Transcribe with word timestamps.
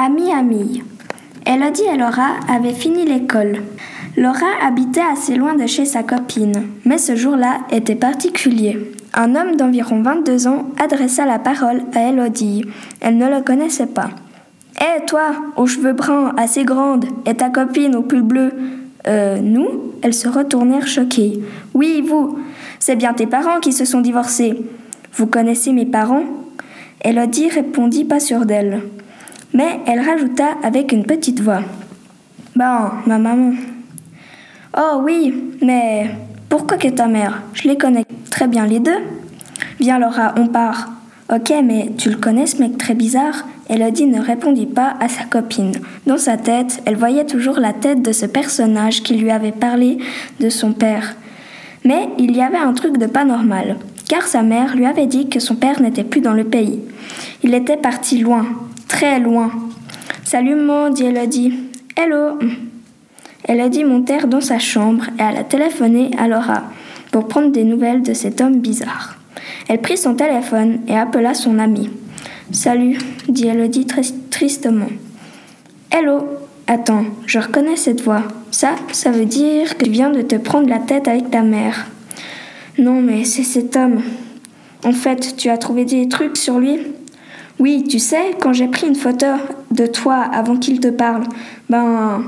Ami, 0.00 0.32
ami. 0.32 0.84
Elodie 1.44 1.82
et 1.92 1.96
Laura 1.96 2.36
avaient 2.48 2.72
fini 2.72 3.04
l'école. 3.04 3.62
Laura 4.16 4.46
habitait 4.64 5.00
assez 5.00 5.34
loin 5.34 5.56
de 5.56 5.66
chez 5.66 5.84
sa 5.86 6.04
copine, 6.04 6.68
mais 6.84 6.98
ce 6.98 7.16
jour-là 7.16 7.62
était 7.72 7.96
particulier. 7.96 8.78
Un 9.12 9.34
homme 9.34 9.56
d'environ 9.56 10.00
22 10.00 10.46
ans 10.46 10.66
adressa 10.80 11.26
la 11.26 11.40
parole 11.40 11.82
à 11.96 12.10
Elodie. 12.10 12.64
Elle 13.00 13.18
ne 13.18 13.26
le 13.26 13.42
connaissait 13.42 13.88
pas. 13.88 14.10
Hé, 14.80 15.04
toi, 15.04 15.32
aux 15.56 15.66
cheveux 15.66 15.94
bruns, 15.94 16.32
assez 16.36 16.64
grande, 16.64 17.06
et 17.26 17.34
ta 17.34 17.50
copine 17.50 17.96
au 17.96 18.02
pull 18.02 18.22
bleu 18.22 18.52
Euh, 19.08 19.40
nous? 19.40 19.94
Elles 20.02 20.14
se 20.14 20.28
retournèrent 20.28 20.86
choquées. 20.86 21.40
Oui, 21.74 22.04
vous. 22.06 22.38
C'est 22.78 22.94
bien 22.94 23.14
tes 23.14 23.26
parents 23.26 23.58
qui 23.58 23.72
se 23.72 23.84
sont 23.84 24.00
divorcés. 24.00 24.60
Vous 25.14 25.26
connaissez 25.26 25.72
mes 25.72 25.86
parents? 25.86 26.24
Elodie 27.02 27.48
répondit 27.48 28.04
pas 28.04 28.20
sûre 28.20 28.44
d'elle. 28.44 28.82
Mais 29.54 29.80
elle 29.86 30.00
rajouta 30.00 30.56
avec 30.62 30.92
une 30.92 31.04
petite 31.04 31.40
voix. 31.40 31.62
Ben, 32.54 32.92
ma 33.06 33.18
maman. 33.18 33.54
Oh 34.76 35.00
oui, 35.02 35.34
mais 35.62 36.10
pourquoi 36.48 36.76
que 36.76 36.88
ta 36.88 37.06
mère? 37.06 37.42
Je 37.54 37.68
les 37.68 37.78
connais 37.78 38.04
très 38.30 38.46
bien 38.46 38.66
les 38.66 38.80
deux. 38.80 38.98
Viens 39.80 39.98
Laura, 39.98 40.34
on 40.36 40.48
part. 40.48 40.90
Ok, 41.32 41.52
mais 41.62 41.92
tu 41.98 42.10
le 42.10 42.16
connais 42.16 42.46
ce 42.46 42.58
mec 42.58 42.78
très 42.78 42.94
bizarre? 42.94 43.44
Elodie 43.68 44.06
ne 44.06 44.20
répondit 44.20 44.66
pas 44.66 44.96
à 44.98 45.08
sa 45.08 45.24
copine. 45.24 45.72
Dans 46.06 46.16
sa 46.16 46.36
tête, 46.38 46.82
elle 46.86 46.96
voyait 46.96 47.26
toujours 47.26 47.58
la 47.60 47.74
tête 47.74 48.00
de 48.00 48.12
ce 48.12 48.24
personnage 48.24 49.02
qui 49.02 49.14
lui 49.14 49.30
avait 49.30 49.52
parlé 49.52 49.98
de 50.40 50.48
son 50.48 50.72
père. 50.72 51.16
Mais 51.84 52.08
il 52.18 52.34
y 52.34 52.40
avait 52.40 52.56
un 52.56 52.72
truc 52.72 52.96
de 52.96 53.06
pas 53.06 53.24
normal, 53.24 53.76
car 54.08 54.22
sa 54.22 54.42
mère 54.42 54.74
lui 54.74 54.86
avait 54.86 55.06
dit 55.06 55.28
que 55.28 55.38
son 55.38 55.54
père 55.54 55.82
n'était 55.82 56.04
plus 56.04 56.22
dans 56.22 56.32
le 56.32 56.44
pays. 56.44 56.80
Il 57.42 57.54
était 57.54 57.76
parti 57.76 58.18
loin, 58.18 58.46
très 58.88 59.20
loin. 59.20 59.50
Salut 60.24 60.56
maman, 60.56 60.90
dit 60.90 61.04
Elodie. 61.04 61.52
Hello. 61.96 62.38
Elodie 63.46 63.84
montèrent 63.84 64.26
dans 64.26 64.40
sa 64.40 64.58
chambre 64.58 65.04
et 65.18 65.22
elle 65.22 65.36
a 65.36 65.44
téléphoné 65.44 66.10
à 66.18 66.26
Laura 66.26 66.64
pour 67.12 67.28
prendre 67.28 67.52
des 67.52 67.64
nouvelles 67.64 68.02
de 68.02 68.14
cet 68.14 68.40
homme 68.40 68.60
bizarre. 68.60 69.16
Elle 69.68 69.80
prit 69.80 69.96
son 69.96 70.14
téléphone 70.14 70.80
et 70.88 70.96
appela 70.96 71.34
son 71.34 71.58
ami. 71.58 71.90
Salut, 72.50 72.98
dit 73.28 73.46
Elodie 73.46 73.86
tristement. 74.30 74.88
Hello. 75.90 76.26
Attends, 76.66 77.04
je 77.24 77.38
reconnais 77.38 77.76
cette 77.76 78.02
voix. 78.02 78.24
Ça, 78.50 78.74
ça 78.92 79.10
veut 79.10 79.24
dire 79.24 79.78
que 79.78 79.84
tu 79.84 79.90
viens 79.90 80.10
de 80.10 80.20
te 80.20 80.34
prendre 80.34 80.68
la 80.68 80.78
tête 80.78 81.08
avec 81.08 81.30
ta 81.30 81.42
mère. 81.42 81.86
Non, 82.76 83.00
mais 83.00 83.24
c'est 83.24 83.42
cet 83.42 83.74
homme. 83.74 84.02
En 84.84 84.92
fait, 84.92 85.34
tu 85.38 85.48
as 85.48 85.56
trouvé 85.56 85.86
des 85.86 86.08
trucs 86.08 86.36
sur 86.36 86.58
lui? 86.58 86.78
Oui, 87.58 87.84
tu 87.88 87.98
sais, 87.98 88.36
quand 88.40 88.52
j'ai 88.52 88.68
pris 88.68 88.86
une 88.86 88.94
photo 88.94 89.26
de 89.72 89.86
toi 89.86 90.16
avant 90.16 90.56
qu'il 90.56 90.78
te 90.78 90.88
parle, 90.88 91.24
ben, 91.68 92.22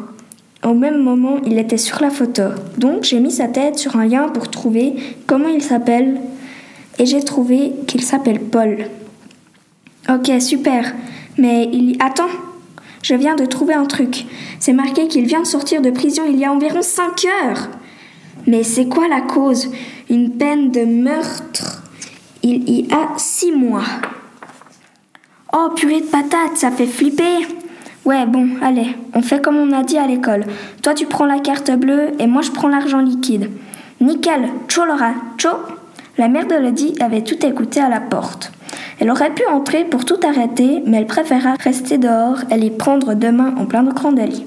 au 0.65 0.75
même 0.75 1.03
moment, 1.03 1.37
il 1.47 1.59
était 1.59 1.77
sur 1.77 2.03
la 2.03 2.11
photo. 2.11 2.43
Donc, 2.79 3.05
j'ai 3.05 3.21
mis 3.21 3.31
sa 3.31 3.47
tête 3.47 3.79
sur 3.79 3.97
un 3.97 4.07
lien 4.07 4.29
pour 4.29 4.51
trouver 4.51 4.97
comment 5.27 5.49
il 5.49 5.63
s'appelle. 5.63 6.21
Et 6.99 7.07
j'ai 7.07 7.23
trouvé 7.23 7.73
qu'il 7.87 8.03
s'appelle 8.03 8.41
Paul. 8.41 8.79
Ok, 10.09 10.31
super. 10.41 10.93
Mais 11.39 11.69
il... 11.73 11.97
Attends, 12.01 12.29
je 13.03 13.15
viens 13.15 13.37
de 13.37 13.47
trouver 13.47 13.75
un 13.75 13.87
truc. 13.87 14.27
C'est 14.59 14.73
marqué 14.73 15.07
qu'il 15.09 15.27
vient 15.27 15.41
de 15.41 15.47
sortir 15.47 15.81
de 15.81 15.91
prison 15.91 16.23
il 16.29 16.39
y 16.39 16.45
a 16.45 16.53
environ 16.53 16.83
5 16.83 17.25
heures. 17.25 17.69
Mais 18.47 18.65
c'est 18.65 18.87
quoi 18.87 19.07
la 19.07 19.21
cause? 19.21 19.71
Une 20.11 20.31
peine 20.33 20.73
de 20.73 20.85
meurtre. 20.85 21.85
Il 22.43 22.69
y 22.69 22.93
a 22.93 23.17
6 23.17 23.53
mois. 23.53 23.85
Oh, 25.53 25.71
purée 25.75 26.01
de 26.01 26.07
patates, 26.07 26.57
ça 26.57 26.71
fait 26.71 26.87
flipper. 26.87 27.45
Ouais, 28.05 28.25
bon, 28.25 28.51
allez, 28.63 28.95
on 29.15 29.21
fait 29.21 29.43
comme 29.43 29.57
on 29.57 29.73
a 29.73 29.83
dit 29.83 29.99
à 29.99 30.07
l'école. 30.07 30.45
Toi, 30.81 30.95
tu 30.95 31.07
prends 31.07 31.27
la 31.27 31.41
carte 31.41 31.73
bleue 31.73 32.13
et 32.21 32.29
moi, 32.29 32.43
je 32.43 32.53
prends 32.53 32.69
l'argent 32.69 33.01
liquide. 33.01 33.51
Nickel, 34.01 34.49
ciao 34.69 34.87
Laura, 34.87 35.13
ciao. 35.39 35.57
La 36.19 36.29
mère 36.29 36.47
de 36.47 36.55
Lydie 36.55 36.95
avait 37.01 37.23
tout 37.23 37.45
écouté 37.45 37.81
à 37.81 37.89
la 37.89 37.99
porte. 37.99 38.53
Elle 39.01 39.11
aurait 39.11 39.35
pu 39.35 39.45
entrer 39.47 39.85
pour 39.85 40.05
tout 40.05 40.21
arrêter, 40.23 40.85
mais 40.87 40.99
elle 40.99 41.07
préféra 41.07 41.55
rester 41.59 41.99
dehors 41.99 42.39
et 42.53 42.57
les 42.57 42.71
prendre 42.71 43.15
demain 43.15 43.53
en 43.59 43.67
plein 43.67 43.85
cran 43.87 44.13
d'Ali. 44.13 44.47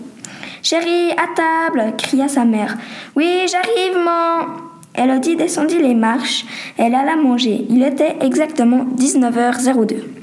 Chérie, 0.61 1.11
à 1.11 1.27
table 1.35 1.95
cria 1.97 2.29
sa 2.29 2.45
mère. 2.45 2.77
Oui, 3.17 3.45
j'arrive, 3.51 3.97
maman 3.97 4.47
Elodie 4.95 5.35
descendit 5.35 5.79
les 5.79 5.95
marches. 5.95 6.45
Elle 6.77 6.95
alla 6.95 7.17
manger. 7.17 7.65
Il 7.69 7.83
était 7.83 8.15
exactement 8.21 8.85
19h02. 8.97 10.22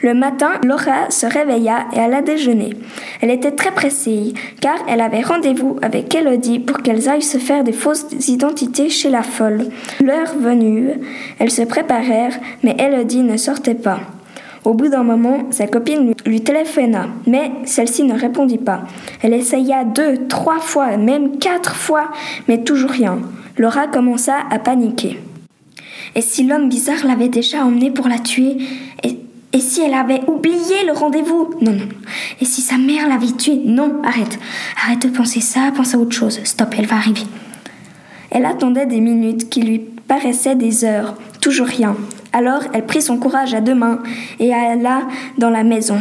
Le 0.00 0.12
matin, 0.12 0.52
Laura 0.64 1.10
se 1.10 1.26
réveilla 1.26 1.86
et 1.94 1.98
alla 1.98 2.20
déjeuner. 2.20 2.70
Elle 3.20 3.30
était 3.30 3.52
très 3.52 3.70
pressée, 3.70 4.34
car 4.60 4.76
elle 4.88 5.00
avait 5.00 5.22
rendez-vous 5.22 5.76
avec 5.82 6.14
Elodie 6.14 6.58
pour 6.58 6.82
qu'elles 6.82 7.08
aillent 7.08 7.22
se 7.22 7.38
faire 7.38 7.64
des 7.64 7.72
fausses 7.72 8.28
identités 8.28 8.90
chez 8.90 9.08
la 9.08 9.22
folle. 9.22 9.66
L'heure 10.02 10.34
venue, 10.38 10.90
elles 11.38 11.50
se 11.50 11.62
préparèrent, 11.62 12.38
mais 12.62 12.76
Elodie 12.78 13.22
ne 13.22 13.36
sortait 13.36 13.74
pas. 13.74 14.00
Au 14.64 14.72
bout 14.72 14.88
d'un 14.88 15.04
moment, 15.04 15.46
sa 15.50 15.66
copine 15.66 16.14
lui 16.24 16.40
téléphona, 16.40 17.08
mais 17.26 17.50
celle-ci 17.64 18.02
ne 18.02 18.18
répondit 18.18 18.58
pas. 18.58 18.84
Elle 19.22 19.34
essaya 19.34 19.84
deux, 19.84 20.26
trois 20.26 20.58
fois, 20.58 20.96
même 20.96 21.38
quatre 21.38 21.76
fois, 21.76 22.10
mais 22.48 22.64
toujours 22.64 22.90
rien. 22.90 23.18
Laura 23.58 23.86
commença 23.86 24.36
à 24.50 24.58
paniquer. 24.58 25.20
Et 26.14 26.22
si 26.22 26.44
l'homme 26.44 26.68
bizarre 26.68 27.06
l'avait 27.06 27.28
déjà 27.28 27.64
emmenée 27.64 27.90
pour 27.90 28.08
la 28.08 28.18
tuer 28.18 28.56
et 29.54 29.60
si 29.60 29.80
elle 29.80 29.94
avait 29.94 30.20
oublié 30.26 30.84
le 30.84 30.92
rendez-vous? 30.92 31.54
Non, 31.60 31.70
non. 31.70 31.88
Et 32.40 32.44
si 32.44 32.60
sa 32.60 32.76
mère 32.76 33.08
l'avait 33.08 33.30
tuée 33.30 33.60
Non, 33.64 34.02
arrête. 34.02 34.36
Arrête 34.84 35.06
de 35.06 35.16
penser 35.16 35.40
ça, 35.40 35.70
pense 35.74 35.94
à 35.94 35.98
autre 35.98 36.14
chose. 36.14 36.40
Stop, 36.42 36.74
elle 36.76 36.86
va 36.86 36.96
arriver. 36.96 37.22
Elle 38.32 38.46
attendait 38.46 38.86
des 38.86 38.98
minutes 38.98 39.48
qui 39.48 39.62
lui 39.62 39.78
paraissaient 39.78 40.56
des 40.56 40.84
heures. 40.84 41.14
Toujours 41.40 41.68
rien. 41.68 41.96
Alors 42.32 42.62
elle 42.72 42.84
prit 42.84 43.00
son 43.00 43.16
courage 43.16 43.54
à 43.54 43.60
deux 43.60 43.76
mains 43.76 44.02
et 44.40 44.52
alla 44.52 45.02
dans 45.38 45.50
la 45.50 45.62
maison. 45.62 45.98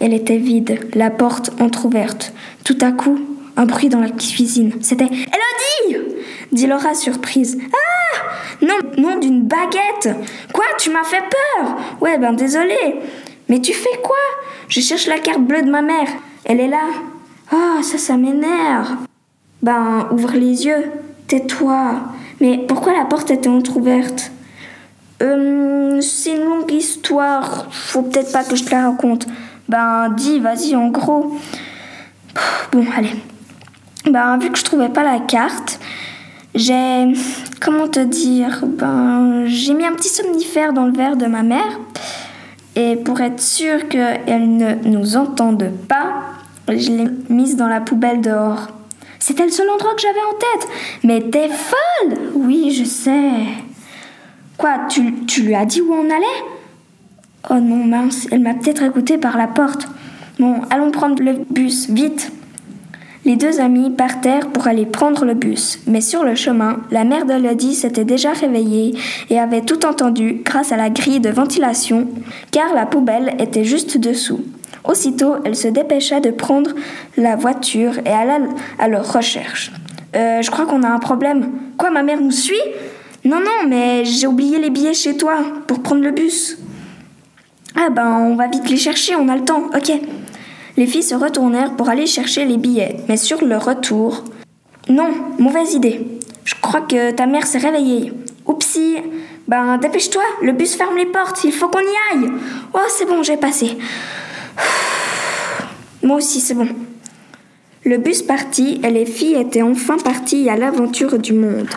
Elle 0.00 0.14
était 0.14 0.38
vide, 0.38 0.80
la 0.94 1.10
porte 1.10 1.50
entr'ouverte. 1.60 2.32
Tout 2.64 2.78
à 2.80 2.90
coup, 2.90 3.18
un 3.58 3.66
bruit 3.66 3.90
dans 3.90 4.00
la 4.00 4.08
cuisine. 4.08 4.72
C'était 4.80 5.04
Elodie 5.04 6.06
dit 6.52 6.66
Laura 6.66 6.94
surprise. 6.94 7.58
Ah 7.70 7.91
Non, 8.62 8.78
non, 8.96 9.18
d'une 9.18 9.42
baguette 9.42 10.16
Quoi 10.52 10.64
Tu 10.78 10.90
m'as 10.90 11.04
fait 11.04 11.22
peur? 11.22 11.76
Ouais, 12.00 12.18
ben 12.18 12.32
désolé. 12.32 13.00
Mais 13.48 13.60
tu 13.60 13.72
fais 13.72 14.00
quoi? 14.02 14.16
Je 14.68 14.80
cherche 14.80 15.06
la 15.06 15.18
carte 15.18 15.40
bleue 15.40 15.62
de 15.62 15.70
ma 15.70 15.82
mère. 15.82 16.08
Elle 16.44 16.60
est 16.60 16.68
là. 16.68 16.84
Ah, 17.50 17.82
ça, 17.82 17.98
ça 17.98 18.16
m'énerve. 18.16 18.96
Ben, 19.62 20.06
ouvre 20.10 20.32
les 20.34 20.64
yeux. 20.66 20.90
Tais-toi. 21.26 21.94
Mais 22.40 22.58
pourquoi 22.68 22.92
la 22.92 23.04
porte 23.04 23.30
était 23.30 23.48
entr'ouverte? 23.48 24.30
Euh, 25.22 26.00
C'est 26.00 26.36
une 26.36 26.44
longue 26.44 26.72
histoire. 26.72 27.66
Faut 27.70 28.02
peut-être 28.02 28.32
pas 28.32 28.44
que 28.44 28.56
je 28.56 28.64
te 28.64 28.70
la 28.70 28.88
raconte. 28.90 29.26
Ben, 29.68 30.08
dis, 30.16 30.38
vas-y, 30.40 30.74
en 30.76 30.88
gros. 30.88 31.36
Bon, 32.72 32.84
allez. 32.96 33.14
Ben, 34.06 34.38
vu 34.38 34.50
que 34.50 34.58
je 34.58 34.64
trouvais 34.64 34.88
pas 34.88 35.02
la 35.04 35.20
carte, 35.20 35.78
j'ai. 36.54 37.12
Comment 37.60 37.88
te 37.88 38.00
dire 38.00 38.64
Ben, 38.66 39.44
j'ai 39.46 39.74
mis 39.74 39.84
un 39.84 39.92
petit 39.92 40.08
somnifère 40.08 40.72
dans 40.72 40.86
le 40.86 40.92
verre 40.92 41.16
de 41.16 41.26
ma 41.26 41.42
mère. 41.42 41.78
Et 42.74 42.96
pour 42.96 43.20
être 43.20 43.40
sûre 43.40 43.88
qu'elle 43.88 44.56
ne 44.56 44.74
nous 44.88 45.16
entende 45.16 45.70
pas, 45.88 46.22
je 46.68 46.90
l'ai 46.90 47.08
mise 47.28 47.56
dans 47.56 47.68
la 47.68 47.80
poubelle 47.80 48.20
dehors. 48.20 48.68
C'était 49.18 49.44
le 49.44 49.50
seul 49.50 49.68
endroit 49.70 49.94
que 49.94 50.00
j'avais 50.00 50.18
en 50.18 50.38
tête. 50.38 50.68
Mais 51.04 51.20
t'es 51.30 51.48
folle 51.48 52.18
Oui, 52.34 52.72
je 52.72 52.84
sais. 52.84 53.30
Quoi, 54.56 54.86
tu, 54.88 55.42
lui 55.42 55.54
as 55.54 55.64
dit 55.64 55.80
où 55.80 55.92
on 55.92 56.06
allait? 56.06 56.44
Oh 57.50 57.54
non, 57.54 57.84
mince, 57.84 58.26
elle 58.30 58.40
m'a 58.40 58.54
peut-être 58.54 58.82
écouté 58.82 59.18
par 59.18 59.36
la 59.36 59.46
porte. 59.46 59.88
Bon, 60.38 60.62
allons 60.70 60.90
prendre 60.90 61.22
le 61.22 61.44
bus, 61.50 61.88
vite. 61.90 62.32
Les 63.24 63.36
deux 63.36 63.60
amis 63.60 63.90
partèrent 63.90 64.48
pour 64.48 64.66
aller 64.66 64.84
prendre 64.84 65.24
le 65.24 65.34
bus, 65.34 65.78
mais 65.86 66.00
sur 66.00 66.24
le 66.24 66.34
chemin, 66.34 66.78
la 66.90 67.04
mère 67.04 67.24
d'Elodie 67.24 67.74
s'était 67.74 68.04
déjà 68.04 68.32
réveillée 68.32 68.96
et 69.30 69.38
avait 69.38 69.60
tout 69.60 69.86
entendu 69.86 70.42
grâce 70.44 70.72
à 70.72 70.76
la 70.76 70.90
grille 70.90 71.20
de 71.20 71.30
ventilation, 71.30 72.08
car 72.50 72.74
la 72.74 72.84
poubelle 72.84 73.36
était 73.38 73.64
juste 73.64 73.96
dessous. 73.96 74.40
Aussitôt, 74.82 75.36
elle 75.44 75.54
se 75.54 75.68
dépêcha 75.68 76.18
de 76.18 76.30
prendre 76.30 76.72
la 77.16 77.36
voiture 77.36 77.98
et 78.04 78.10
alla 78.10 78.38
à 78.80 78.88
leur 78.88 79.12
recherche. 79.12 79.70
Euh, 80.16 80.42
je 80.42 80.50
crois 80.50 80.66
qu'on 80.66 80.82
a 80.82 80.88
un 80.88 80.98
problème. 80.98 81.52
Quoi, 81.78 81.90
ma 81.90 82.02
mère 82.02 82.20
nous 82.20 82.32
suit? 82.32 82.56
Non, 83.24 83.38
non, 83.38 83.68
mais 83.68 84.04
j'ai 84.04 84.26
oublié 84.26 84.58
les 84.58 84.70
billets 84.70 84.94
chez 84.94 85.16
toi 85.16 85.36
pour 85.68 85.80
prendre 85.80 86.02
le 86.02 86.10
bus. 86.10 86.58
Ah 87.76 87.88
ben, 87.88 88.18
on 88.18 88.34
va 88.34 88.48
vite 88.48 88.68
les 88.68 88.76
chercher, 88.76 89.14
on 89.14 89.28
a 89.28 89.36
le 89.36 89.44
temps. 89.44 89.66
Ok. 89.74 89.92
Les 90.76 90.86
filles 90.86 91.02
se 91.02 91.14
retournèrent 91.14 91.76
pour 91.76 91.88
aller 91.88 92.06
chercher 92.06 92.44
les 92.44 92.56
billets, 92.56 92.96
mais 93.08 93.16
sur 93.16 93.44
le 93.44 93.56
retour. 93.56 94.24
Non, 94.88 95.10
mauvaise 95.38 95.74
idée. 95.74 96.06
Je 96.44 96.54
crois 96.60 96.80
que 96.80 97.12
ta 97.12 97.26
mère 97.26 97.46
s'est 97.46 97.58
réveillée. 97.58 98.12
Oupsie, 98.46 98.96
Ben, 99.48 99.76
dépêche-toi, 99.76 100.22
le 100.42 100.52
bus 100.52 100.76
ferme 100.76 100.96
les 100.96 101.06
portes, 101.06 101.44
il 101.44 101.52
faut 101.52 101.68
qu'on 101.68 101.80
y 101.80 101.82
aille. 102.12 102.30
Oh, 102.74 102.78
c'est 102.88 103.06
bon, 103.06 103.22
j'ai 103.22 103.36
passé. 103.36 103.76
Moi 106.02 106.16
aussi, 106.16 106.40
c'est 106.40 106.54
bon. 106.54 106.68
Le 107.84 107.98
bus 107.98 108.22
partit 108.22 108.80
et 108.82 108.90
les 108.90 109.06
filles 109.06 109.34
étaient 109.34 109.62
enfin 109.62 109.96
parties 109.98 110.48
à 110.48 110.56
l'aventure 110.56 111.18
du 111.18 111.32
monde. 111.32 111.68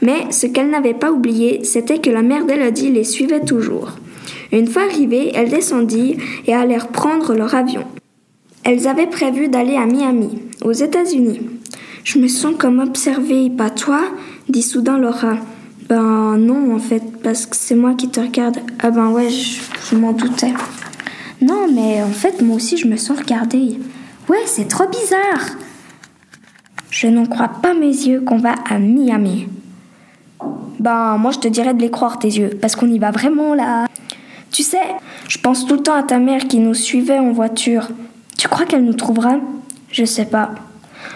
Mais 0.00 0.30
ce 0.30 0.46
qu'elles 0.46 0.70
n'avaient 0.70 0.94
pas 0.94 1.10
oublié, 1.10 1.62
c'était 1.64 1.98
que 1.98 2.10
la 2.10 2.22
mère 2.22 2.46
d'Elodie 2.46 2.90
les 2.90 3.04
suivait 3.04 3.44
toujours. 3.44 3.92
Une 4.52 4.68
fois 4.68 4.82
arrivées, 4.82 5.32
elles 5.34 5.50
descendirent 5.50 6.16
et 6.46 6.54
allèrent 6.54 6.88
prendre 6.88 7.34
leur 7.34 7.54
avion. 7.54 7.84
Elles 8.72 8.86
avaient 8.86 9.08
prévu 9.08 9.48
d'aller 9.48 9.74
à 9.74 9.84
Miami, 9.84 10.42
aux 10.62 10.70
États-Unis. 10.70 11.40
Je 12.04 12.20
me 12.20 12.28
sens 12.28 12.54
comme 12.56 12.78
observée, 12.78 13.50
pas 13.50 13.68
toi 13.68 14.00
dit 14.48 14.62
soudain 14.62 14.96
Laura. 14.96 15.38
Ben 15.88 16.36
non, 16.36 16.76
en 16.76 16.78
fait, 16.78 17.02
parce 17.20 17.46
que 17.46 17.56
c'est 17.56 17.74
moi 17.74 17.94
qui 17.94 18.08
te 18.10 18.20
regarde. 18.20 18.58
Ah 18.78 18.92
ben 18.92 19.08
ouais, 19.08 19.28
je, 19.28 19.60
je 19.90 19.96
m'en 19.96 20.12
doutais. 20.12 20.52
Non, 21.42 21.66
mais 21.74 22.00
en 22.00 22.12
fait, 22.12 22.42
moi 22.42 22.54
aussi, 22.54 22.76
je 22.76 22.86
me 22.86 22.96
sens 22.96 23.18
regardée. 23.18 23.76
Ouais, 24.28 24.44
c'est 24.46 24.68
trop 24.68 24.86
bizarre. 24.86 25.56
Je 26.90 27.08
n'en 27.08 27.26
crois 27.26 27.48
pas 27.48 27.74
mes 27.74 27.88
yeux 27.88 28.20
qu'on 28.20 28.38
va 28.38 28.54
à 28.70 28.78
Miami. 28.78 29.48
Ben, 30.78 31.16
moi, 31.18 31.32
je 31.32 31.40
te 31.40 31.48
dirais 31.48 31.74
de 31.74 31.80
les 31.82 31.90
croire, 31.90 32.20
tes 32.20 32.28
yeux, 32.28 32.50
parce 32.62 32.76
qu'on 32.76 32.86
y 32.86 33.00
va 33.00 33.10
vraiment 33.10 33.52
là. 33.52 33.88
Tu 34.52 34.62
sais, 34.62 34.78
je 35.28 35.38
pense 35.38 35.66
tout 35.66 35.74
le 35.74 35.82
temps 35.82 35.96
à 35.96 36.04
ta 36.04 36.20
mère 36.20 36.46
qui 36.46 36.60
nous 36.60 36.74
suivait 36.74 37.18
en 37.18 37.32
voiture. 37.32 37.88
Tu 38.40 38.48
crois 38.48 38.64
qu'elle 38.64 38.86
nous 38.86 38.94
trouvera? 38.94 39.34
Je 39.92 40.06
sais 40.06 40.24
pas. 40.24 40.52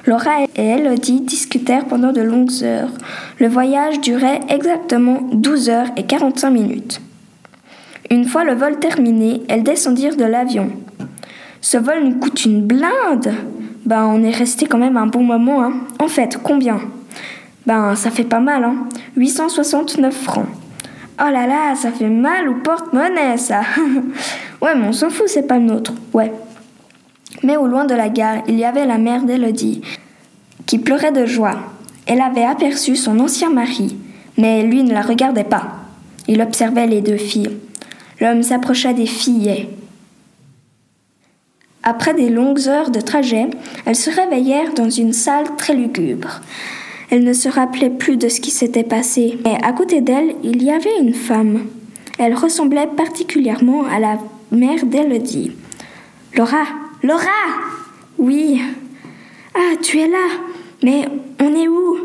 Laura 0.05 0.43
et 0.57 0.63
Elodie 0.63 1.23
discutèrent 1.23 1.87
pendant 1.87 2.13
de 2.13 2.21
longues 2.21 2.63
heures. 2.63 2.91
Le 3.39 3.49
voyage 3.49 3.99
durait 4.03 4.41
exactement 4.51 5.23
12 5.33 5.71
heures 5.71 5.87
et 5.97 6.03
45 6.03 6.51
minutes. 6.51 7.01
Une 8.11 8.27
fois 8.27 8.45
le 8.45 8.53
vol 8.53 8.79
terminé, 8.79 9.41
elles 9.49 9.63
descendirent 9.63 10.19
de 10.19 10.27
l'avion. 10.27 10.71
Ce 11.63 11.79
vol 11.79 12.05
nous 12.05 12.19
coûte 12.19 12.45
une 12.45 12.61
blinde 12.61 13.33
Ben, 13.87 14.05
on 14.05 14.23
est 14.23 14.31
resté 14.31 14.67
quand 14.67 14.77
même 14.77 14.99
un 14.99 15.07
bon 15.07 15.23
moment, 15.23 15.65
hein. 15.65 15.73
En 16.01 16.09
fait, 16.09 16.39
combien? 16.43 16.79
Ben, 17.65 17.95
ça 17.95 18.11
fait 18.11 18.25
pas 18.25 18.41
mal, 18.41 18.65
hein. 18.65 18.87
869 19.17 20.15
francs. 20.15 20.49
Oh 21.19 21.31
là 21.31 21.47
là, 21.47 21.75
ça 21.75 21.91
fait 21.91 22.11
mal 22.11 22.51
au 22.51 22.57
porte-monnaie, 22.57 23.39
ça. 23.39 23.63
ouais, 24.61 24.75
mais 24.75 24.89
on 24.89 24.93
s'en 24.93 25.09
fout, 25.09 25.27
c'est 25.27 25.47
pas 25.47 25.57
le 25.57 25.65
nôtre. 25.65 25.95
Ouais. 26.13 26.31
Mais 27.45 27.59
au 27.59 27.67
loin 27.67 27.85
de 27.85 27.95
la 27.95 28.09
gare, 28.09 28.43
il 28.49 28.59
y 28.59 28.65
avait 28.65 28.87
la 28.87 28.97
mère 28.97 29.23
d'Elodie, 29.23 29.83
qui 30.65 30.79
pleurait 30.79 31.13
de 31.13 31.27
joie. 31.27 31.59
Elle 32.07 32.23
avait 32.23 32.45
aperçu 32.45 32.97
son 32.97 33.21
ancien 33.21 33.51
mari, 33.51 33.97
mais 34.39 34.63
lui 34.63 34.83
ne 34.83 34.95
la 34.95 35.03
regardait 35.03 35.45
pas. 35.45 35.77
Il 36.27 36.41
observait 36.41 36.87
les 36.87 37.03
deux 37.03 37.19
filles. 37.19 37.51
L'homme 38.19 38.43
s'approcha 38.43 38.95
des 38.95 39.07
filles. 39.07 39.69
Après 41.83 42.15
des 42.15 42.31
longues 42.31 42.67
heures 42.67 42.91
de 42.91 43.01
trajet, 43.01 43.51
elles 43.85 43.95
se 43.95 44.09
réveillèrent 44.09 44.73
dans 44.73 44.89
une 44.89 45.13
salle 45.13 45.55
très 45.59 45.75
lugubre. 45.75 46.41
Elles 47.11 47.25
ne 47.25 47.35
se 47.35 47.51
rappelaient 47.51 47.91
plus 47.91 48.17
de 48.17 48.31
ce 48.31 48.41
qui 48.41 48.51
s'était 48.51 48.85
passé, 48.85 49.39
mais 49.45 49.59
à 49.63 49.73
côté 49.73 50.01
d'elles, 50.01 50.35
il 50.43 50.63
y 50.63 50.71
avait 50.71 50.99
une 50.99 51.13
femme. 51.13 51.67
Elle 52.19 52.35
ressemblait 52.35 52.89
particulièrement 52.97 53.85
à 53.85 53.99
la 53.99 54.17
mère 54.51 54.87
d'Elodie. 54.87 55.53
Laura 56.35 56.65
Laura 57.05 57.29
Oui. 58.17 58.63
Ah, 59.55 59.77
tu 59.83 60.01
es 60.01 60.09
là. 60.09 60.27
Mais 60.83 61.07
on 61.39 61.55
est 61.55 61.69
où? 61.69 61.97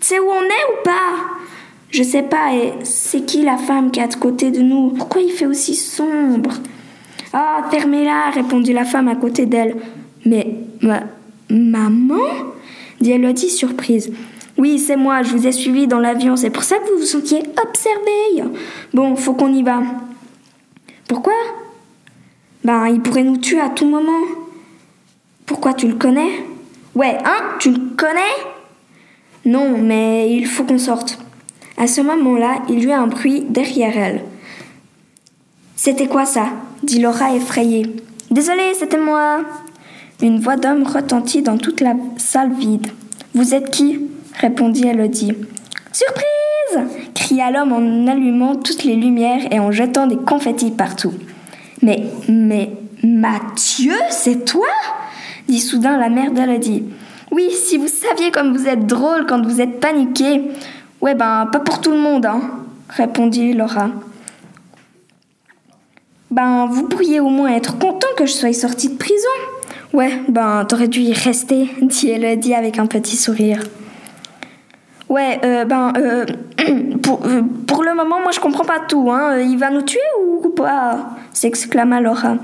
Tu 0.00 0.06
sais 0.08 0.18
où 0.18 0.24
on 0.24 0.42
est 0.42 0.66
ou 0.72 0.82
pas? 0.82 1.14
Je 1.90 2.02
sais 2.02 2.24
pas, 2.24 2.52
et 2.52 2.72
c'est 2.82 3.24
qui 3.24 3.42
la 3.42 3.56
femme 3.56 3.92
qui 3.92 4.00
est 4.00 4.02
à 4.02 4.18
côté 4.18 4.50
de 4.50 4.58
nous? 4.58 4.90
Pourquoi 4.90 5.20
il 5.22 5.30
fait 5.30 5.46
aussi 5.46 5.76
sombre? 5.76 6.50
Ah, 7.32 7.68
fermez-la, 7.70 8.30
répondit 8.30 8.72
la 8.72 8.84
femme 8.84 9.06
à 9.06 9.14
côté 9.14 9.46
d'elle. 9.46 9.76
Mais, 10.26 10.56
ma, 10.82 11.04
maman? 11.48 12.26
Dit 13.00 13.12
Elodie 13.12 13.50
surprise. 13.50 14.12
Oui, 14.58 14.80
c'est 14.80 14.96
moi, 14.96 15.22
je 15.22 15.36
vous 15.36 15.46
ai 15.46 15.52
suivi 15.52 15.86
dans 15.86 16.00
l'avion, 16.00 16.34
c'est 16.34 16.50
pour 16.50 16.64
ça 16.64 16.78
que 16.78 16.90
vous 16.90 16.98
vous 16.98 17.04
sentiez 17.04 17.44
observé. 17.64 18.50
Bon, 18.92 19.14
faut 19.14 19.34
qu'on 19.34 19.54
y 19.54 19.62
va. 19.62 19.82
Pourquoi? 21.06 21.34
Ben, 22.64 22.88
il 22.88 23.00
pourrait 23.00 23.22
nous 23.22 23.36
tuer 23.36 23.60
à 23.60 23.68
tout 23.68 23.86
moment. 23.86 24.47
Pourquoi 25.48 25.72
tu 25.72 25.88
le 25.88 25.94
connais? 25.94 26.44
Ouais, 26.94 27.16
hein? 27.24 27.56
Tu 27.58 27.70
le 27.70 27.96
connais? 27.96 28.20
Non, 29.46 29.78
mais 29.78 30.30
il 30.30 30.46
faut 30.46 30.62
qu'on 30.62 30.78
sorte. 30.78 31.18
À 31.78 31.86
ce 31.86 32.02
moment-là, 32.02 32.62
il 32.68 32.80
y 32.80 32.84
eut 32.84 32.92
un 32.92 33.06
bruit 33.06 33.46
derrière 33.48 33.96
elle. 33.96 34.24
C'était 35.74 36.06
quoi 36.06 36.26
ça? 36.26 36.48
dit 36.82 37.00
Laura 37.00 37.34
effrayée. 37.34 37.86
Désolée, 38.30 38.74
c'était 38.78 38.98
moi. 38.98 39.40
Une 40.20 40.38
voix 40.38 40.56
d'homme 40.56 40.82
retentit 40.82 41.40
dans 41.40 41.56
toute 41.56 41.80
la 41.80 41.94
salle 42.18 42.52
vide. 42.52 42.88
Vous 43.34 43.54
êtes 43.54 43.70
qui? 43.70 44.00
répondit 44.34 44.86
Elodie. 44.86 45.32
Surprise 45.92 47.08
cria 47.14 47.50
l'homme 47.50 47.72
en 47.72 48.06
allumant 48.06 48.54
toutes 48.54 48.84
les 48.84 48.96
lumières 48.96 49.50
et 49.50 49.60
en 49.60 49.72
jetant 49.72 50.06
des 50.06 50.16
confettis 50.16 50.72
partout. 50.72 51.14
Mais, 51.80 52.04
mais, 52.28 52.70
Mathieu, 53.02 53.94
c'est 54.10 54.44
toi? 54.44 54.66
Dit 55.48 55.60
soudain 55.60 55.98
la 55.98 56.08
mère 56.08 56.30
d'Elodie. 56.30 56.84
Oui, 57.30 57.50
si 57.50 57.76
vous 57.76 57.88
saviez 57.88 58.30
comme 58.30 58.56
vous 58.56 58.68
êtes 58.68 58.86
drôle 58.86 59.26
quand 59.26 59.44
vous 59.44 59.60
êtes 59.60 59.80
paniqué. 59.80 60.42
Ouais, 61.00 61.14
ben, 61.14 61.48
pas 61.50 61.60
pour 61.60 61.80
tout 61.80 61.90
le 61.90 61.98
monde, 61.98 62.26
hein, 62.26 62.40
répondit 62.88 63.52
Laura. 63.52 63.90
Ben, 66.30 66.66
vous 66.70 66.84
pourriez 66.88 67.20
au 67.20 67.28
moins 67.28 67.50
être 67.50 67.78
content 67.78 68.08
que 68.16 68.26
je 68.26 68.32
sois 68.32 68.52
sortie 68.52 68.90
de 68.90 68.96
prison. 68.96 69.28
Ouais, 69.92 70.20
ben, 70.28 70.64
t'aurais 70.66 70.88
dû 70.88 71.00
y 71.00 71.12
rester, 71.12 71.70
dit 71.82 72.10
Elodie 72.10 72.54
avec 72.54 72.78
un 72.78 72.86
petit 72.86 73.16
sourire. 73.16 73.60
Ouais, 75.08 75.40
euh, 75.44 75.64
ben, 75.64 75.92
euh, 75.96 76.26
pour, 77.02 77.24
euh, 77.24 77.42
pour, 77.66 77.82
le 77.82 77.94
moment, 77.94 78.20
moi 78.20 78.30
je 78.30 78.40
comprends 78.40 78.64
pas 78.64 78.80
tout, 78.86 79.10
hein. 79.10 79.38
Il 79.38 79.56
va 79.58 79.70
nous 79.70 79.80
tuer 79.80 80.00
ou 80.20 80.50
pas? 80.50 81.16
s'exclama 81.32 82.00
Laura. 82.00 82.36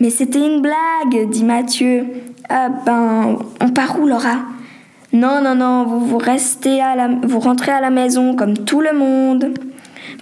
Mais 0.00 0.10
c'était 0.10 0.44
une 0.44 0.60
blague, 0.60 1.30
dit 1.30 1.44
Mathieu. 1.44 2.06
Ah 2.48 2.68
ben, 2.68 3.38
on 3.60 3.68
part 3.70 4.00
où, 4.00 4.06
Laura? 4.06 4.38
Non, 5.12 5.42
non, 5.42 5.54
non, 5.54 5.84
vous, 5.84 6.00
vous 6.00 6.18
restez 6.18 6.80
à 6.80 6.96
la, 6.96 7.08
vous 7.22 7.38
rentrez 7.38 7.70
à 7.70 7.80
la 7.80 7.90
maison 7.90 8.34
comme 8.34 8.56
tout 8.58 8.80
le 8.80 8.92
monde. 8.92 9.52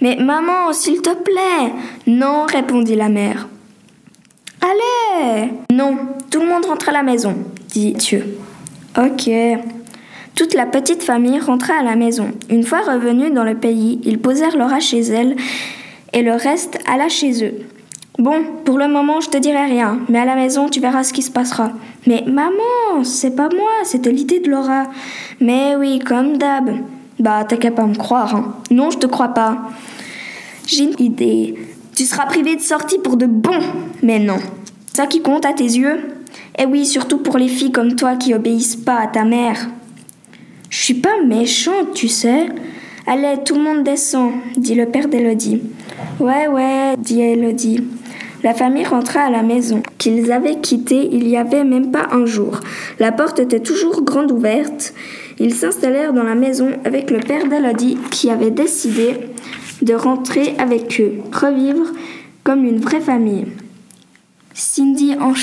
Mais 0.01 0.17
maman, 0.17 0.73
s'il 0.73 1.01
te 1.01 1.13
plaît. 1.13 1.73
Non, 2.07 2.45
répondit 2.45 2.95
la 2.95 3.09
mère. 3.09 3.47
Allez 4.61 5.51
Non, 5.71 5.97
tout 6.29 6.41
le 6.41 6.47
monde 6.47 6.65
rentre 6.65 6.89
à 6.89 6.91
la 6.91 7.03
maison, 7.03 7.35
dit 7.69 7.93
Mathieu. 7.93 8.37
Ok. 8.97 9.29
Toute 10.35 10.53
la 10.53 10.65
petite 10.65 11.03
famille 11.03 11.39
rentra 11.39 11.75
à 11.79 11.83
la 11.83 11.95
maison. 11.95 12.31
Une 12.49 12.63
fois 12.63 12.81
revenus 12.81 13.33
dans 13.33 13.43
le 13.43 13.55
pays, 13.55 13.99
ils 14.03 14.19
posèrent 14.19 14.57
Laura 14.57 14.79
chez 14.79 14.99
elle 14.99 15.35
et 16.13 16.21
le 16.21 16.33
reste 16.33 16.79
alla 16.87 17.09
chez 17.09 17.45
eux. 17.45 17.53
Bon, 18.21 18.43
pour 18.65 18.77
le 18.77 18.87
moment, 18.87 19.19
je 19.19 19.29
te 19.29 19.37
dirai 19.39 19.65
rien, 19.65 19.97
mais 20.07 20.19
à 20.19 20.25
la 20.25 20.35
maison, 20.35 20.69
tu 20.69 20.79
verras 20.79 21.03
ce 21.03 21.11
qui 21.11 21.23
se 21.23 21.31
passera. 21.31 21.71
Mais 22.05 22.23
maman, 22.27 23.03
c'est 23.03 23.35
pas 23.35 23.49
moi, 23.49 23.71
c'était 23.83 24.11
l'idée 24.11 24.39
de 24.39 24.47
Laura. 24.47 24.83
Mais 25.39 25.75
oui, 25.75 25.97
comme 25.97 26.37
d'hab. 26.37 26.69
Bah, 27.19 27.43
t'as 27.49 27.57
qu'à 27.57 27.71
pas 27.71 27.87
me 27.87 27.95
croire, 27.95 28.35
hein. 28.35 28.53
Non, 28.69 28.91
je 28.91 28.99
te 28.99 29.07
crois 29.07 29.29
pas. 29.29 29.71
J'ai 30.67 30.83
une 30.83 31.03
idée. 31.03 31.55
Tu 31.95 32.05
seras 32.05 32.27
privé 32.27 32.55
de 32.55 32.61
sortie 32.61 32.99
pour 32.99 33.17
de 33.17 33.25
bon. 33.25 33.59
Mais 34.03 34.19
non. 34.19 34.37
Ça 34.93 35.07
qui 35.07 35.23
compte 35.23 35.47
à 35.47 35.53
tes 35.53 35.63
yeux 35.63 35.99
Eh 36.59 36.67
oui, 36.67 36.85
surtout 36.85 37.17
pour 37.17 37.39
les 37.39 37.47
filles 37.47 37.71
comme 37.71 37.95
toi 37.95 38.17
qui 38.17 38.35
obéissent 38.35 38.75
pas 38.75 38.99
à 38.99 39.07
ta 39.07 39.23
mère. 39.23 39.67
Je 40.69 40.77
suis 40.77 40.93
pas 40.93 41.23
méchante, 41.25 41.95
tu 41.95 42.07
sais. 42.07 42.45
Allez, 43.07 43.41
tout 43.43 43.55
le 43.55 43.63
monde 43.63 43.83
descend, 43.83 44.33
dit 44.57 44.75
le 44.75 44.85
père 44.85 45.07
d'Elodie. 45.07 45.63
Ouais, 46.19 46.47
ouais, 46.47 46.93
dit 46.99 47.19
Elodie. 47.19 47.81
La 48.43 48.53
famille 48.55 48.85
rentra 48.85 49.21
à 49.21 49.29
la 49.29 49.43
maison, 49.43 49.83
qu'ils 49.97 50.31
avaient 50.31 50.59
quittée 50.59 51.09
il 51.11 51.27
y 51.27 51.37
avait 51.37 51.63
même 51.63 51.91
pas 51.91 52.07
un 52.11 52.25
jour. 52.25 52.59
La 52.99 53.11
porte 53.11 53.39
était 53.39 53.59
toujours 53.59 54.03
grande 54.03 54.31
ouverte. 54.31 54.93
Ils 55.37 55.53
s'installèrent 55.53 56.13
dans 56.13 56.23
la 56.23 56.35
maison 56.35 56.69
avec 56.83 57.11
le 57.11 57.19
père 57.19 57.47
d'Elodie 57.47 57.97
qui 58.09 58.29
avait 58.31 58.51
décidé 58.51 59.15
de 59.81 59.93
rentrer 59.93 60.55
avec 60.57 60.99
eux, 60.99 61.13
revivre 61.31 61.87
comme 62.43 62.65
une 62.65 62.79
vraie 62.79 63.01
famille. 63.01 63.45
Cindy 64.53 65.15
en. 65.19 65.33